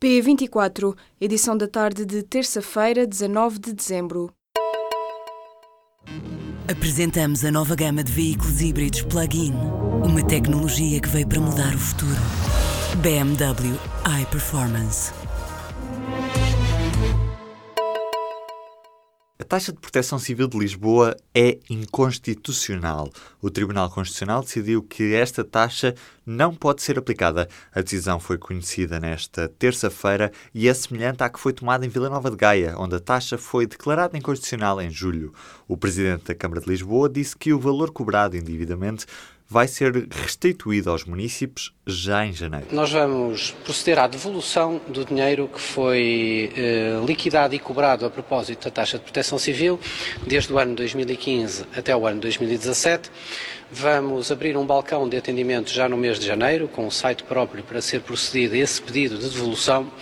P24, 0.00 0.96
edição 1.20 1.56
da 1.56 1.66
tarde 1.66 2.06
de 2.06 2.22
terça-feira, 2.22 3.04
19 3.04 3.58
de 3.58 3.72
dezembro. 3.72 4.32
Apresentamos 6.70 7.44
a 7.44 7.50
nova 7.50 7.74
gama 7.74 8.04
de 8.04 8.12
veículos 8.12 8.60
híbridos 8.60 9.02
plug-in. 9.02 9.52
Uma 10.04 10.24
tecnologia 10.24 11.00
que 11.00 11.08
veio 11.08 11.26
para 11.26 11.40
mudar 11.40 11.74
o 11.74 11.78
futuro. 11.78 12.20
BMW 13.02 13.76
iPerformance. 14.22 15.12
Taxa 19.48 19.72
de 19.72 19.78
proteção 19.78 20.18
civil 20.18 20.46
de 20.46 20.58
Lisboa 20.58 21.16
é 21.34 21.58
inconstitucional. 21.70 23.10
O 23.40 23.48
Tribunal 23.48 23.88
Constitucional 23.88 24.42
decidiu 24.42 24.82
que 24.82 25.14
esta 25.14 25.42
taxa 25.42 25.94
não 26.26 26.54
pode 26.54 26.82
ser 26.82 26.98
aplicada. 26.98 27.48
A 27.74 27.80
decisão 27.80 28.20
foi 28.20 28.36
conhecida 28.36 29.00
nesta 29.00 29.48
terça-feira 29.48 30.30
e 30.52 30.68
é 30.68 30.74
semelhante 30.74 31.22
à 31.22 31.30
que 31.30 31.40
foi 31.40 31.54
tomada 31.54 31.86
em 31.86 31.88
Vila 31.88 32.10
Nova 32.10 32.30
de 32.30 32.36
Gaia, 32.36 32.74
onde 32.76 32.96
a 32.96 33.00
taxa 33.00 33.38
foi 33.38 33.66
declarada 33.66 34.18
inconstitucional 34.18 34.82
em 34.82 34.90
julho. 34.90 35.32
O 35.66 35.78
presidente 35.78 36.26
da 36.26 36.34
Câmara 36.34 36.60
de 36.60 36.68
Lisboa 36.68 37.08
disse 37.08 37.34
que 37.34 37.54
o 37.54 37.58
valor 37.58 37.90
cobrado 37.90 38.36
indevidamente 38.36 39.06
vai 39.48 39.66
ser 39.66 40.06
restituído 40.10 40.90
aos 40.90 41.04
municípios 41.04 41.74
já 41.92 42.26
em 42.26 42.32
janeiro. 42.32 42.66
Nós 42.70 42.90
vamos 42.90 43.50
proceder 43.64 43.98
à 43.98 44.06
devolução 44.06 44.80
do 44.88 45.04
dinheiro 45.04 45.48
que 45.48 45.60
foi 45.60 46.52
eh, 46.56 47.00
liquidado 47.06 47.54
e 47.54 47.58
cobrado 47.58 48.04
a 48.04 48.10
propósito 48.10 48.64
da 48.64 48.70
taxa 48.70 48.98
de 48.98 49.04
proteção 49.04 49.38
civil 49.38 49.80
desde 50.26 50.52
o 50.52 50.58
ano 50.58 50.74
2015 50.74 51.64
até 51.74 51.96
o 51.96 52.06
ano 52.06 52.20
2017 52.20 53.10
Vamos 53.70 54.32
abrir 54.32 54.56
um 54.56 54.64
balcão 54.64 55.06
de 55.06 55.14
atendimento 55.18 55.70
já 55.70 55.90
no 55.90 55.96
mês 55.98 56.18
de 56.18 56.24
janeiro, 56.26 56.68
com 56.68 56.86
um 56.86 56.90
site 56.90 57.22
próprio 57.22 57.62
para 57.62 57.82
ser 57.82 58.00
procedido 58.00 58.56
esse 58.56 58.80
pedido 58.80 59.18
de 59.18 59.28
devolução 59.28 59.92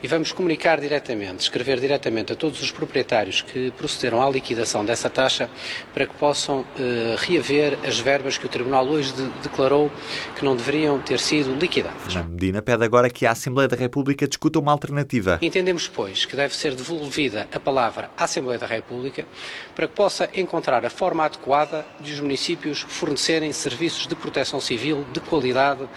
e 0.00 0.06
vamos 0.06 0.30
comunicar 0.30 0.80
diretamente, 0.80 1.42
escrever 1.42 1.80
diretamente 1.80 2.32
a 2.32 2.36
todos 2.36 2.62
os 2.62 2.70
proprietários 2.70 3.42
que 3.42 3.72
procederam 3.72 4.24
à 4.24 4.30
liquidação 4.30 4.84
dessa 4.84 5.10
taxa 5.10 5.50
para 5.92 6.06
que 6.06 6.14
possam 6.14 6.64
eh, 6.78 7.16
reaver 7.18 7.76
as 7.84 7.98
verbas 7.98 8.38
que 8.38 8.46
o 8.46 8.48
Tribunal 8.48 8.86
hoje 8.86 9.12
de, 9.12 9.26
declarou 9.42 9.90
que 10.36 10.44
não 10.44 10.54
deveriam 10.54 11.00
ter 11.00 11.18
sido 11.18 11.35
liquidadas. 11.44 12.14
Na 12.14 12.22
Medina 12.22 12.62
pede 12.62 12.84
agora 12.84 13.10
que 13.10 13.26
a 13.26 13.32
Assembleia 13.32 13.68
da 13.68 13.76
República 13.76 14.26
discuta 14.26 14.58
uma 14.58 14.72
alternativa. 14.72 15.38
Entendemos, 15.42 15.88
pois, 15.88 16.24
que 16.24 16.34
deve 16.34 16.54
ser 16.54 16.74
devolvida 16.74 17.46
a 17.52 17.60
palavra 17.60 18.10
à 18.16 18.24
Assembleia 18.24 18.58
da 18.58 18.66
República 18.66 19.26
para 19.74 19.86
que 19.86 19.94
possa 19.94 20.28
encontrar 20.34 20.84
a 20.84 20.90
forma 20.90 21.24
adequada 21.24 21.84
de 22.00 22.12
os 22.12 22.20
municípios 22.20 22.80
fornecerem 22.80 23.26
fornecerem 23.26 23.52
serviços 23.52 24.06
de 24.06 24.14
proteção 24.14 24.60
civil 24.60 25.04
de 25.12 25.20
qualidade 25.20 25.88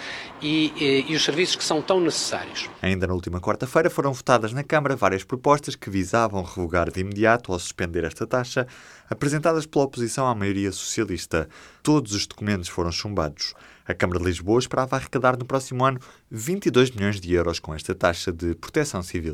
e, 0.42 0.73
e, 0.78 1.12
e 1.12 1.16
os 1.16 1.23
serviços 1.23 1.56
que 1.56 1.64
são 1.64 1.82
tão 1.82 2.00
necessários. 2.00 2.70
Ainda 2.82 3.06
na 3.06 3.14
última 3.14 3.40
quarta-feira 3.40 3.90
foram 3.90 4.14
votadas 4.14 4.54
na 4.54 4.64
Câmara 4.64 4.95
várias 4.95 5.23
propostas 5.23 5.76
que 5.76 5.90
visavam 5.90 6.44
revogar 6.44 6.92
de 6.92 7.02
imediato 7.02 7.52
ou 7.52 7.60
suspender 7.60 8.04
esta 8.04 8.26
taxa, 8.26 8.66
apresentadas 9.10 9.66
pela 9.66 9.86
oposição 9.86 10.28
à 10.28 10.34
maioria 10.34 10.72
socialista. 10.72 11.48
Todos 11.84 12.14
os 12.14 12.26
documentos 12.26 12.70
foram 12.70 12.92
chumbados. 12.92 13.54
A 13.90 13.94
Câmara 13.95 14.20
de 14.20 14.26
Lisboa 14.26 14.59
esperava 14.59 14.95
arrecadar 14.95 15.36
no 15.36 15.44
próximo 15.44 15.84
ano 15.84 16.00
22 16.30 16.92
milhões 16.92 17.20
de 17.20 17.34
euros 17.34 17.58
com 17.59 17.73
esta 17.73 17.95
taxa 17.95 18.32
de 18.32 18.54
proteção 18.54 19.02
civil. 19.02 19.34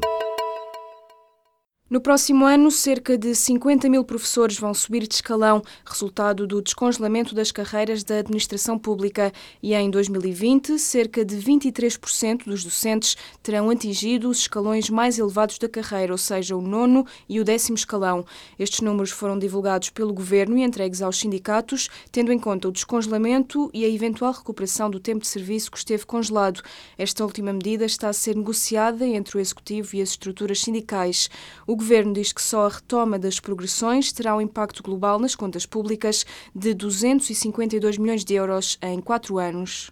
No 1.87 2.01
próximo 2.01 2.45
ano, 2.45 2.71
cerca 2.71 3.15
de 3.15 3.35
50 3.35 3.87
mil 3.87 4.03
professores 4.03 4.57
vão 4.57 4.73
subir 4.73 5.07
de 5.07 5.13
escalão, 5.13 5.61
resultado 5.85 6.47
do 6.47 6.59
descongelamento 6.59 7.35
das 7.35 7.51
carreiras 7.51 8.03
da 8.03 8.17
administração 8.17 8.75
pública. 8.75 9.31
E 9.61 9.75
em 9.75 9.91
2020, 9.91 10.79
cerca 10.79 11.23
de 11.23 11.35
23% 11.35 12.45
dos 12.45 12.63
docentes 12.63 13.15
terão 13.43 13.69
atingido 13.69 14.27
os 14.31 14.39
escalões 14.39 14.89
mais 14.89 15.19
elevados 15.19 15.59
da 15.59 15.69
carreira, 15.69 16.11
ou 16.11 16.17
seja, 16.17 16.55
o 16.55 16.61
nono 16.61 17.05
e 17.29 17.39
o 17.39 17.43
décimo 17.43 17.77
escalão. 17.77 18.25
Estes 18.57 18.81
números 18.81 19.11
foram 19.11 19.37
divulgados 19.37 19.91
pelo 19.91 20.11
governo 20.11 20.57
e 20.57 20.63
entregues 20.63 21.03
aos 21.03 21.19
sindicatos, 21.19 21.87
tendo 22.11 22.33
em 22.33 22.39
conta 22.39 22.67
o 22.67 22.71
descongelamento 22.71 23.69
e 23.71 23.85
a 23.85 23.87
eventual 23.87 24.33
recuperação 24.33 24.89
do 24.89 24.99
tempo 24.99 25.21
de 25.21 25.27
serviço 25.27 25.69
que 25.69 25.77
esteve 25.77 26.03
congelado. 26.03 26.63
Esta 26.97 27.23
última 27.23 27.53
medida 27.53 27.85
está 27.85 28.09
a 28.09 28.13
ser 28.13 28.35
negociada 28.35 29.05
entre 29.05 29.37
o 29.37 29.39
executivo 29.39 29.95
e 29.95 30.01
as 30.01 30.09
estruturas 30.09 30.61
sindicais. 30.61 31.29
O 31.67 31.74
o 31.75 31.77
governo 31.77 32.13
diz 32.13 32.31
que 32.31 32.41
só 32.41 32.67
a 32.67 32.69
retoma 32.69 33.19
das 33.19 33.37
progressões 33.37 34.13
terá 34.13 34.33
um 34.33 34.39
impacto 34.39 34.81
global 34.81 35.19
nas 35.19 35.35
contas 35.35 35.65
públicas 35.65 36.25
de 36.55 36.73
252 36.73 37.97
milhões 37.97 38.23
de 38.23 38.33
euros 38.33 38.77
em 38.81 39.01
quatro 39.01 39.37
anos. 39.37 39.91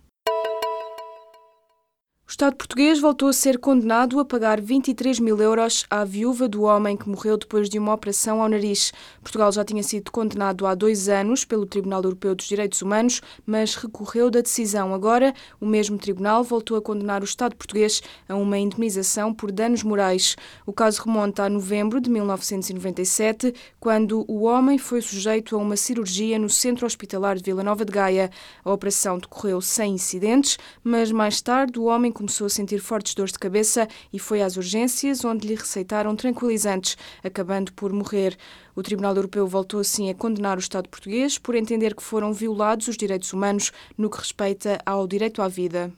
Estado 2.33 2.55
português 2.55 2.99
voltou 2.99 3.29
a 3.29 3.33
ser 3.33 3.59
condenado 3.59 4.19
a 4.19 4.25
pagar 4.25 4.59
23 4.59 5.19
mil 5.19 5.39
euros 5.39 5.85
à 5.87 6.03
viúva 6.03 6.49
do 6.49 6.63
homem 6.63 6.97
que 6.97 7.07
morreu 7.07 7.37
depois 7.37 7.69
de 7.69 7.77
uma 7.77 7.93
operação 7.93 8.41
ao 8.41 8.49
nariz. 8.49 8.91
Portugal 9.21 9.51
já 9.51 9.63
tinha 9.63 9.83
sido 9.83 10.11
condenado 10.11 10.65
há 10.65 10.73
dois 10.73 11.07
anos 11.07 11.45
pelo 11.45 11.67
Tribunal 11.67 12.01
Europeu 12.01 12.33
dos 12.33 12.47
Direitos 12.47 12.81
Humanos, 12.81 13.21
mas 13.45 13.75
recorreu 13.75 14.31
da 14.31 14.41
decisão. 14.41 14.95
Agora, 14.95 15.31
o 15.61 15.67
mesmo 15.67 15.95
tribunal 15.95 16.43
voltou 16.43 16.75
a 16.75 16.81
condenar 16.81 17.21
o 17.21 17.23
Estado 17.23 17.55
português 17.55 18.01
a 18.27 18.33
uma 18.33 18.57
indemnização 18.57 19.31
por 19.31 19.51
danos 19.51 19.83
morais. 19.83 20.35
O 20.65 20.73
caso 20.73 21.03
remonta 21.03 21.43
a 21.43 21.49
novembro 21.49 22.01
de 22.01 22.09
1997, 22.09 23.53
quando 23.79 24.25
o 24.27 24.45
homem 24.45 24.79
foi 24.79 25.03
sujeito 25.03 25.55
a 25.55 25.59
uma 25.59 25.77
cirurgia 25.77 26.39
no 26.39 26.49
Centro 26.49 26.87
Hospitalar 26.87 27.35
de 27.35 27.43
Vila 27.43 27.61
Nova 27.61 27.85
de 27.85 27.91
Gaia. 27.91 28.31
A 28.65 28.73
operação 28.73 29.19
decorreu 29.19 29.61
sem 29.61 29.93
incidentes, 29.93 30.57
mas 30.83 31.11
mais 31.11 31.39
tarde 31.39 31.77
o 31.77 31.83
homem 31.83 32.11
começou 32.23 32.47
a 32.47 32.49
sentir 32.49 32.79
fortes 32.79 33.13
dores 33.13 33.33
de 33.33 33.39
cabeça 33.39 33.85
e 34.13 34.17
foi 34.17 34.41
às 34.41 34.55
urgências, 34.55 35.25
onde 35.25 35.45
lhe 35.45 35.55
receitaram 35.55 36.15
tranquilizantes, 36.15 36.97
acabando 37.21 37.73
por 37.73 37.91
morrer. 37.91 38.37
O 38.73 38.81
Tribunal 38.81 39.13
Europeu 39.13 39.45
voltou 39.45 39.81
assim 39.81 40.09
a 40.09 40.15
condenar 40.15 40.55
o 40.55 40.61
Estado 40.61 40.87
português 40.87 41.37
por 41.37 41.53
entender 41.53 41.93
que 41.93 42.01
foram 42.01 42.31
violados 42.31 42.87
os 42.87 42.95
direitos 42.95 43.33
humanos 43.33 43.73
no 43.97 44.09
que 44.09 44.19
respeita 44.19 44.79
ao 44.85 45.05
direito 45.05 45.41
à 45.41 45.49
vida. 45.49 45.91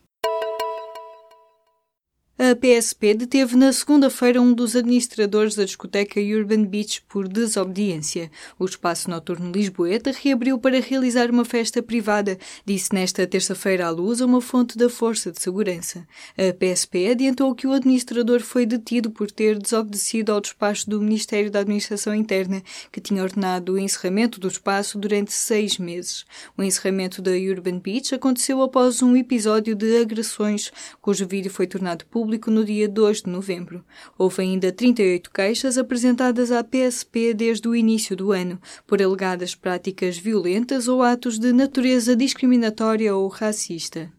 A 2.51 2.55
PSP 2.55 3.15
deteve 3.15 3.55
na 3.55 3.73
segunda-feira 3.73 4.39
um 4.39 4.53
dos 4.53 4.75
administradores 4.75 5.55
da 5.55 5.65
discoteca 5.65 6.19
Urban 6.19 6.65
Beach 6.65 7.01
por 7.09 7.27
desobediência. 7.27 8.29
O 8.59 8.65
espaço 8.65 9.09
noturno 9.09 9.51
Lisboeta 9.51 10.11
reabriu 10.11 10.59
para 10.59 10.79
realizar 10.79 11.31
uma 11.31 11.43
festa 11.43 11.81
privada, 11.81 12.37
disse 12.63 12.93
nesta 12.93 13.25
terça-feira 13.25 13.87
à 13.87 13.89
luz 13.89 14.21
uma 14.21 14.39
fonte 14.41 14.77
da 14.77 14.87
Força 14.89 15.31
de 15.31 15.41
Segurança. 15.41 16.05
A 16.37 16.53
PSP 16.53 17.07
adiantou 17.07 17.55
que 17.55 17.65
o 17.65 17.71
administrador 17.71 18.41
foi 18.41 18.63
detido 18.67 19.09
por 19.09 19.31
ter 19.31 19.57
desobedecido 19.57 20.31
ao 20.31 20.39
despacho 20.39 20.87
do 20.87 21.01
Ministério 21.01 21.49
da 21.49 21.61
Administração 21.61 22.13
Interna, 22.13 22.61
que 22.91 23.01
tinha 23.01 23.23
ordenado 23.23 23.73
o 23.73 23.79
encerramento 23.79 24.39
do 24.39 24.47
espaço 24.47 24.99
durante 24.99 25.33
seis 25.33 25.79
meses. 25.79 26.23
O 26.55 26.61
encerramento 26.61 27.23
da 27.23 27.31
Urban 27.31 27.79
Beach 27.79 28.13
aconteceu 28.13 28.61
após 28.61 29.01
um 29.01 29.15
episódio 29.15 29.73
de 29.73 29.97
agressões, 29.97 30.71
cujo 31.01 31.25
vídeo 31.25 31.49
foi 31.49 31.65
tornado 31.65 32.05
público 32.05 32.34
público 32.35 32.51
no 32.51 32.65
dia 32.65 32.87
2 32.87 33.23
de 33.23 33.29
novembro. 33.29 33.83
Houve 34.17 34.41
ainda 34.43 34.71
38 34.71 35.31
queixas 35.31 35.77
apresentadas 35.77 36.51
à 36.51 36.63
PSP 36.63 37.33
desde 37.33 37.67
o 37.67 37.75
início 37.75 38.15
do 38.15 38.31
ano, 38.31 38.59
por 38.85 39.01
alegadas 39.01 39.55
práticas 39.55 40.17
violentas 40.17 40.87
ou 40.87 41.01
atos 41.01 41.39
de 41.39 41.53
natureza 41.53 42.15
discriminatória 42.15 43.15
ou 43.15 43.27
racista. 43.27 44.11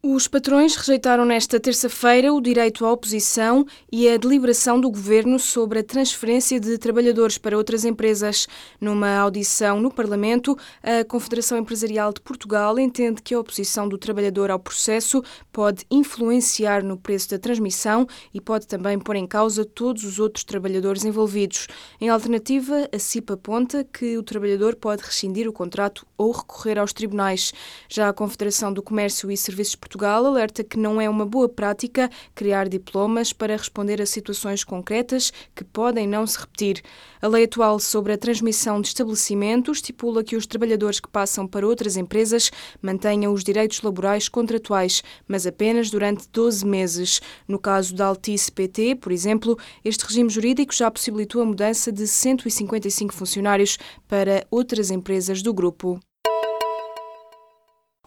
Os 0.00 0.28
patrões 0.28 0.76
rejeitaram 0.76 1.24
nesta 1.24 1.58
terça-feira 1.58 2.32
o 2.32 2.40
direito 2.40 2.86
à 2.86 2.92
oposição 2.92 3.66
e 3.90 4.08
a 4.08 4.16
deliberação 4.16 4.80
do 4.80 4.88
governo 4.88 5.40
sobre 5.40 5.80
a 5.80 5.82
transferência 5.82 6.60
de 6.60 6.78
trabalhadores 6.78 7.36
para 7.36 7.56
outras 7.56 7.84
empresas. 7.84 8.46
Numa 8.80 9.16
audição 9.16 9.80
no 9.80 9.92
Parlamento, 9.92 10.56
a 10.84 11.04
Confederação 11.04 11.58
Empresarial 11.58 12.12
de 12.12 12.20
Portugal 12.20 12.78
entende 12.78 13.20
que 13.20 13.34
a 13.34 13.40
oposição 13.40 13.88
do 13.88 13.98
trabalhador 13.98 14.52
ao 14.52 14.60
processo 14.60 15.20
pode 15.52 15.84
influenciar 15.90 16.84
no 16.84 16.96
preço 16.96 17.30
da 17.30 17.38
transmissão 17.38 18.06
e 18.32 18.40
pode 18.40 18.68
também 18.68 19.00
pôr 19.00 19.16
em 19.16 19.26
causa 19.26 19.64
todos 19.64 20.04
os 20.04 20.20
outros 20.20 20.44
trabalhadores 20.44 21.04
envolvidos. 21.04 21.66
Em 22.00 22.08
alternativa, 22.08 22.88
a 22.94 22.98
CIP 23.00 23.32
aponta 23.32 23.82
que 23.82 24.16
o 24.16 24.22
trabalhador 24.22 24.76
pode 24.76 25.02
rescindir 25.02 25.48
o 25.48 25.52
contrato 25.52 26.06
ou 26.16 26.30
recorrer 26.30 26.78
aos 26.78 26.92
tribunais. 26.92 27.52
Já 27.88 28.08
a 28.08 28.12
Confederação 28.12 28.72
do 28.72 28.80
Comércio 28.80 29.28
e 29.28 29.36
Serviços 29.36 29.74
Portugal 29.88 30.26
alerta 30.26 30.62
que 30.62 30.78
não 30.78 31.00
é 31.00 31.08
uma 31.08 31.24
boa 31.24 31.48
prática 31.48 32.10
criar 32.34 32.68
diplomas 32.68 33.32
para 33.32 33.56
responder 33.56 34.02
a 34.02 34.06
situações 34.06 34.62
concretas 34.62 35.32
que 35.54 35.64
podem 35.64 36.06
não 36.06 36.26
se 36.26 36.38
repetir. 36.38 36.82
A 37.22 37.26
lei 37.26 37.44
atual 37.44 37.80
sobre 37.80 38.12
a 38.12 38.18
transmissão 38.18 38.82
de 38.82 38.88
estabelecimentos 38.88 39.78
estipula 39.78 40.22
que 40.22 40.36
os 40.36 40.46
trabalhadores 40.46 41.00
que 41.00 41.08
passam 41.08 41.46
para 41.46 41.66
outras 41.66 41.96
empresas 41.96 42.50
mantenham 42.82 43.32
os 43.32 43.42
direitos 43.42 43.80
laborais 43.80 44.28
contratuais, 44.28 45.02
mas 45.26 45.46
apenas 45.46 45.88
durante 45.88 46.28
12 46.30 46.66
meses. 46.66 47.22
No 47.48 47.58
caso 47.58 47.94
da 47.94 48.08
Altice 48.08 48.52
PT, 48.52 48.96
por 48.96 49.10
exemplo, 49.10 49.58
este 49.82 50.04
regime 50.04 50.28
jurídico 50.28 50.74
já 50.74 50.90
possibilitou 50.90 51.40
a 51.40 51.46
mudança 51.46 51.90
de 51.90 52.06
155 52.06 53.14
funcionários 53.14 53.78
para 54.06 54.46
outras 54.50 54.90
empresas 54.90 55.40
do 55.40 55.54
grupo. 55.54 55.98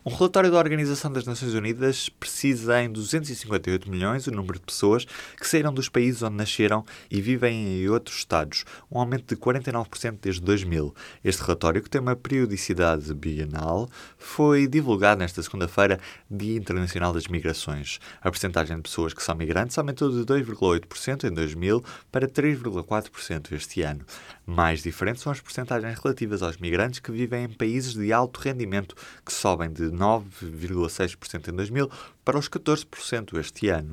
Um 0.03 0.09
relatório 0.15 0.49
da 0.49 0.57
Organização 0.57 1.13
das 1.13 1.25
Nações 1.25 1.53
Unidas 1.53 2.09
precisa 2.09 2.81
em 2.81 2.91
258 2.91 3.87
milhões 3.87 4.25
o 4.25 4.31
número 4.31 4.57
de 4.57 4.65
pessoas 4.65 5.05
que 5.39 5.47
saíram 5.47 5.71
dos 5.71 5.89
países 5.89 6.23
onde 6.23 6.37
nasceram 6.37 6.83
e 7.11 7.21
vivem 7.21 7.83
em 7.83 7.87
outros 7.87 8.17
estados, 8.17 8.65
um 8.91 8.97
aumento 8.97 9.27
de 9.27 9.39
49% 9.39 10.17
desde 10.19 10.41
2000. 10.41 10.95
Este 11.23 11.43
relatório, 11.43 11.83
que 11.83 11.89
tem 11.89 12.01
uma 12.01 12.15
periodicidade 12.15 13.13
bienal, 13.13 13.87
foi 14.17 14.65
divulgado 14.65 15.19
nesta 15.19 15.43
segunda-feira, 15.43 15.99
Dia 16.27 16.57
Internacional 16.57 17.13
das 17.13 17.27
Migrações. 17.27 17.99
A 18.21 18.31
percentagem 18.31 18.77
de 18.77 18.81
pessoas 18.81 19.13
que 19.13 19.21
são 19.21 19.35
migrantes 19.35 19.77
aumentou 19.77 20.09
de 20.09 20.25
2,8% 20.25 21.25
em 21.25 21.31
2000 21.31 21.83
para 22.11 22.27
3,4% 22.27 23.51
este 23.51 23.83
ano. 23.83 24.03
Mais 24.47 24.81
diferentes 24.81 25.21
são 25.21 25.31
as 25.31 25.39
percentagens 25.39 25.99
relativas 25.99 26.41
aos 26.41 26.57
migrantes 26.57 26.99
que 26.99 27.11
vivem 27.11 27.43
em 27.43 27.49
países 27.49 27.93
de 27.93 28.11
alto 28.11 28.39
rendimento, 28.39 28.95
que 29.23 29.31
sobem 29.31 29.71
de 29.71 29.90
9,6% 29.91 31.49
em 31.49 31.55
2000 31.55 31.89
para 32.23 32.39
os 32.39 32.49
14% 32.49 33.39
este 33.39 33.69
ano. 33.69 33.91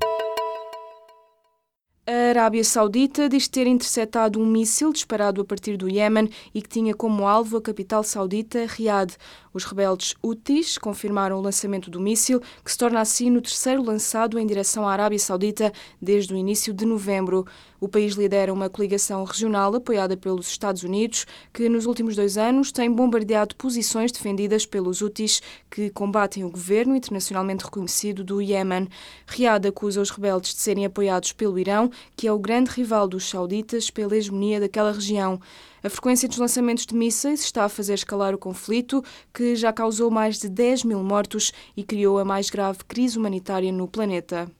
A 2.11 2.31
Arábia 2.31 2.65
Saudita 2.65 3.29
diz 3.29 3.49
ter 3.49 3.67
interceptado 3.67 4.41
um 4.41 4.47
míssil 4.47 4.95
disparado 4.95 5.43
a 5.43 5.45
partir 5.45 5.77
do 5.77 5.91
Iémen 5.91 6.31
e 6.55 6.63
que 6.63 6.69
tinha 6.71 6.95
como 6.95 7.27
alvo 7.27 7.59
a 7.59 7.61
capital 7.61 8.03
saudita, 8.03 8.65
Riad. 8.65 9.15
Os 9.53 9.65
rebeldes 9.65 10.15
Houthis 10.23 10.79
confirmaram 10.79 11.37
o 11.37 11.43
lançamento 11.43 11.91
do 11.91 12.01
míssil, 12.01 12.41
que 12.65 12.71
se 12.71 12.79
torna 12.79 13.01
assim 13.01 13.29
no 13.29 13.43
terceiro 13.43 13.83
lançado 13.83 14.39
em 14.39 14.47
direção 14.47 14.89
à 14.89 14.93
Arábia 14.93 15.19
Saudita 15.19 15.71
desde 16.01 16.33
o 16.33 16.37
início 16.37 16.73
de 16.73 16.87
novembro. 16.87 17.45
O 17.81 17.89
país 17.89 18.15
lidera 18.15 18.53
uma 18.53 18.71
coligação 18.71 19.23
regional 19.25 19.75
apoiada 19.75 20.17
pelos 20.17 20.49
Estados 20.49 20.83
Unidos, 20.85 21.27
que 21.53 21.69
nos 21.69 21.87
últimos 21.87 22.17
dois 22.17 22.39
anos 22.39 22.73
tem 22.73 22.91
bombardeado 22.91 23.55
posições 23.57 24.13
defendidas 24.13 24.65
pelos 24.65 25.03
Houthis, 25.03 25.43
que 25.71 25.91
combatem 25.91 26.45
o 26.45 26.51
governo 26.51 26.97
internacionalmente 26.97 27.65
reconhecido 27.65 28.25
do 28.25 28.41
Iémen. 28.41 28.89
Riad 29.27 29.67
acusa 29.67 30.01
os 30.01 30.11
rebeldes 30.11 30.55
de 30.55 30.61
serem 30.61 30.87
apoiados 30.87 31.33
pelo 31.33 31.59
Irão, 31.59 31.91
que 32.17 32.27
é 32.27 32.33
o 32.33 32.39
grande 32.39 32.71
rival 32.71 33.07
dos 33.07 33.29
sauditas 33.29 33.91
pela 33.91 34.17
hegemonia 34.17 34.61
daquela 34.61 34.93
região. 34.93 35.41
A 35.83 35.89
frequência 35.89 36.29
dos 36.29 36.39
lançamentos 36.39 36.85
de 36.85 36.95
mísseis 36.95 37.45
está 37.45 37.65
a 37.65 37.69
fazer 37.69 37.95
escalar 37.95 38.35
o 38.35 38.39
conflito, 38.39 39.03
que 39.33 39.55
já 39.55 39.73
causou 39.73 40.11
mais 40.11 40.39
de 40.39 40.49
10 40.49 40.85
mil 40.85 41.03
mortos 41.03 41.53
e 41.77 41.85
criou 41.85 42.19
a 42.19 42.25
mais 42.25 42.51
grave 42.51 42.81
crise 42.87 43.19
humanitária 43.19 43.71
no 43.71 43.87
planeta. 43.87 44.51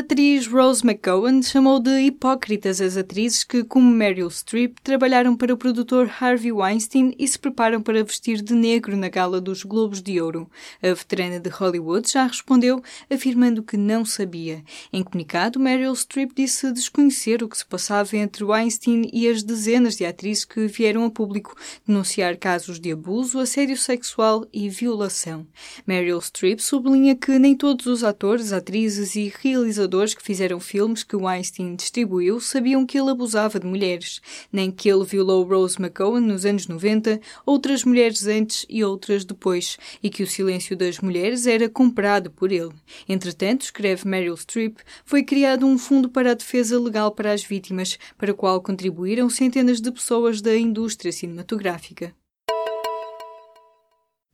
Atriz 0.00 0.46
Rose 0.46 0.82
McGowan 0.82 1.42
chamou 1.42 1.78
de 1.78 1.90
hipócritas 2.00 2.80
as 2.80 2.96
atrizes 2.96 3.44
que, 3.44 3.62
como 3.62 3.90
Meryl 3.90 4.30
Streep, 4.30 4.78
trabalharam 4.82 5.36
para 5.36 5.52
o 5.52 5.58
produtor 5.58 6.10
Harvey 6.18 6.50
Weinstein 6.50 7.14
e 7.18 7.28
se 7.28 7.38
preparam 7.38 7.82
para 7.82 8.02
vestir 8.02 8.40
de 8.40 8.54
negro 8.54 8.96
na 8.96 9.10
gala 9.10 9.42
dos 9.42 9.62
Globos 9.62 10.00
de 10.00 10.18
Ouro. 10.18 10.50
A 10.82 10.94
veterana 10.94 11.38
de 11.38 11.50
Hollywood 11.50 12.10
já 12.10 12.26
respondeu, 12.26 12.82
afirmando 13.10 13.62
que 13.62 13.76
não 13.76 14.02
sabia. 14.06 14.64
Em 14.90 15.02
comunicado, 15.02 15.60
Meryl 15.60 15.94
Streep 15.94 16.32
disse 16.34 16.72
desconhecer 16.72 17.42
o 17.42 17.48
que 17.48 17.58
se 17.58 17.66
passava 17.66 18.16
entre 18.16 18.42
Weinstein 18.42 19.10
e 19.12 19.28
as 19.28 19.42
dezenas 19.42 19.96
de 19.96 20.06
atrizes 20.06 20.46
que 20.46 20.66
vieram 20.66 21.04
a 21.04 21.10
público 21.10 21.54
denunciar 21.86 22.38
casos 22.38 22.80
de 22.80 22.90
abuso, 22.90 23.38
assédio 23.38 23.76
sexual 23.76 24.46
e 24.50 24.66
violação. 24.70 25.46
Meryl 25.86 26.22
Streep 26.22 26.58
sublinha 26.58 27.14
que 27.14 27.38
nem 27.38 27.54
todos 27.54 27.84
os 27.84 28.02
atores, 28.02 28.50
atrizes 28.50 29.14
e 29.14 29.30
realizadores 29.42 29.89
realizadores 29.90 30.14
que 30.14 30.22
fizeram 30.22 30.60
filmes 30.60 31.02
que 31.02 31.16
Weinstein 31.16 31.74
distribuiu 31.74 32.40
sabiam 32.40 32.86
que 32.86 32.98
ele 32.98 33.10
abusava 33.10 33.58
de 33.58 33.66
mulheres, 33.66 34.20
nem 34.52 34.70
que 34.70 34.88
ele 34.88 35.04
violou 35.04 35.42
Rose 35.42 35.80
McGowan 35.80 36.20
nos 36.20 36.44
anos 36.44 36.66
90, 36.68 37.20
outras 37.44 37.84
mulheres 37.84 38.26
antes 38.26 38.64
e 38.68 38.84
outras 38.84 39.24
depois, 39.24 39.76
e 40.02 40.08
que 40.08 40.22
o 40.22 40.26
silêncio 40.26 40.76
das 40.76 41.00
mulheres 41.00 41.46
era 41.46 41.68
comprado 41.68 42.30
por 42.30 42.52
ele. 42.52 42.70
Entretanto, 43.08 43.62
escreve 43.62 44.06
Meryl 44.06 44.36
Streep, 44.36 44.78
foi 45.04 45.22
criado 45.22 45.66
um 45.66 45.76
fundo 45.76 46.08
para 46.08 46.30
a 46.30 46.34
defesa 46.34 46.78
legal 46.78 47.10
para 47.10 47.32
as 47.32 47.42
vítimas, 47.42 47.98
para 48.16 48.32
o 48.32 48.34
qual 48.34 48.62
contribuíram 48.62 49.28
centenas 49.28 49.80
de 49.80 49.90
pessoas 49.90 50.40
da 50.40 50.56
indústria 50.56 51.12
cinematográfica. 51.12 52.14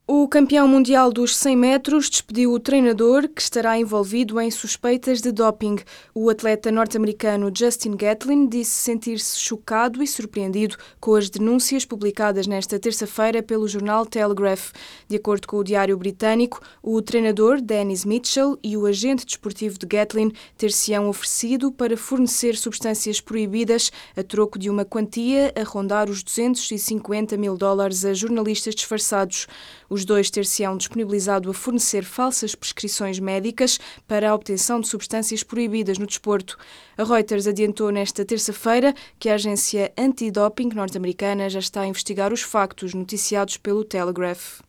O 0.08 0.28
campeão 0.28 0.68
mundial 0.68 1.12
dos 1.12 1.34
100 1.36 1.56
metros 1.56 2.08
despediu 2.08 2.52
o 2.52 2.60
treinador 2.60 3.28
que 3.28 3.42
estará 3.42 3.76
envolvido 3.76 4.40
em 4.40 4.48
suspeitas 4.52 5.20
de 5.20 5.32
doping. 5.32 5.78
O 6.14 6.30
atleta 6.30 6.70
norte-americano 6.70 7.50
Justin 7.52 7.96
Gatlin 7.96 8.46
disse 8.46 8.70
sentir-se 8.70 9.36
chocado 9.36 10.00
e 10.04 10.06
surpreendido 10.06 10.76
com 11.00 11.16
as 11.16 11.28
denúncias 11.28 11.84
publicadas 11.84 12.46
nesta 12.46 12.78
terça-feira 12.78 13.42
pelo 13.42 13.66
jornal 13.66 14.06
Telegraph. 14.06 14.70
De 15.08 15.16
acordo 15.16 15.48
com 15.48 15.56
o 15.56 15.64
diário 15.64 15.96
britânico, 15.96 16.60
o 16.80 17.02
treinador 17.02 17.60
Dennis 17.60 18.04
Mitchell 18.04 18.56
e 18.62 18.76
o 18.76 18.86
agente 18.86 19.26
desportivo 19.26 19.76
de 19.76 19.86
Gatlin 19.86 20.30
ter-se-ão 20.56 21.08
oferecido 21.08 21.72
para 21.72 21.96
fornecer 21.96 22.56
substâncias 22.56 23.20
proibidas 23.20 23.90
a 24.16 24.22
troco 24.22 24.56
de 24.56 24.70
uma 24.70 24.84
quantia 24.84 25.52
a 25.60 25.64
rondar 25.64 26.08
os 26.08 26.22
250 26.22 27.36
mil 27.36 27.56
dólares 27.56 28.04
a 28.04 28.14
jornalistas 28.14 28.72
disfarçados. 28.72 29.48
Os 29.96 30.04
dois 30.04 30.28
ter-se-ão 30.28 30.76
disponibilizado 30.76 31.48
a 31.48 31.54
fornecer 31.54 32.04
falsas 32.04 32.54
prescrições 32.54 33.18
médicas 33.18 33.80
para 34.06 34.28
a 34.28 34.34
obtenção 34.34 34.78
de 34.78 34.88
substâncias 34.88 35.42
proibidas 35.42 35.96
no 35.96 36.06
desporto. 36.06 36.58
A 36.98 37.02
Reuters 37.02 37.46
adiantou 37.46 37.90
nesta 37.90 38.22
terça-feira 38.22 38.94
que 39.18 39.30
a 39.30 39.36
agência 39.36 39.90
antidoping 39.96 40.68
norte-americana 40.74 41.48
já 41.48 41.60
está 41.60 41.80
a 41.80 41.86
investigar 41.86 42.30
os 42.30 42.42
factos 42.42 42.92
noticiados 42.92 43.56
pelo 43.56 43.84
Telegraph. 43.84 44.65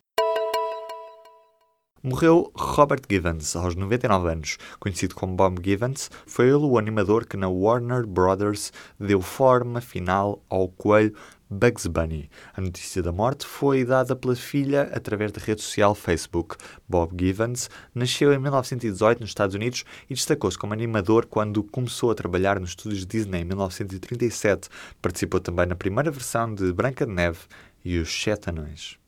Morreu 2.03 2.51
Robert 2.55 3.01
Givens, 3.09 3.55
aos 3.55 3.75
99 3.75 4.29
anos. 4.29 4.57
Conhecido 4.79 5.15
como 5.15 5.35
Bob 5.35 5.59
Givens, 5.63 6.11
foi 6.27 6.45
ele 6.45 6.57
o 6.57 6.77
animador 6.77 7.25
que 7.25 7.35
na 7.35 7.49
Warner 7.49 8.05
Brothers 8.05 8.71
deu 8.99 9.19
forma 9.19 9.81
final 9.81 10.43
ao 10.47 10.67
coelho 10.69 11.13
Bugs 11.49 11.87
Bunny. 11.87 12.29
A 12.55 12.61
notícia 12.61 13.01
da 13.01 13.11
morte 13.11 13.47
foi 13.47 13.83
dada 13.83 14.15
pela 14.15 14.35
filha 14.35 14.83
através 14.93 15.31
da 15.31 15.41
rede 15.41 15.61
social 15.61 15.95
Facebook. 15.95 16.55
Bob 16.87 17.15
Givens 17.19 17.69
nasceu 17.95 18.31
em 18.31 18.37
1918 18.37 19.21
nos 19.21 19.29
Estados 19.29 19.55
Unidos 19.55 19.83
e 20.09 20.13
destacou-se 20.13 20.57
como 20.57 20.73
animador 20.73 21.25
quando 21.25 21.63
começou 21.63 22.11
a 22.11 22.15
trabalhar 22.15 22.59
nos 22.59 22.69
estúdios 22.69 23.05
Disney 23.05 23.41
em 23.41 23.45
1937. 23.45 24.69
Participou 25.01 25.39
também 25.39 25.65
na 25.65 25.75
primeira 25.75 26.11
versão 26.11 26.53
de 26.53 26.71
Branca 26.71 27.05
de 27.05 27.13
Neve 27.13 27.39
e 27.83 27.97
os 27.97 28.09
Sete 28.09 28.49
Anões. 28.49 28.99